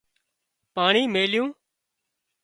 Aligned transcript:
پاڻي 0.75 1.03
ميليُون 1.13 1.49